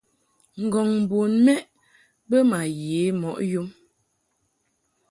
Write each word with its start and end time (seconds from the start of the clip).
Ngɔŋ 0.63 0.89
bun 1.09 1.31
mɛʼ 1.45 1.61
bə 2.29 2.37
ma 2.49 2.59
ye 2.83 3.01
mɔʼ 3.21 3.35
yum. 3.51 3.67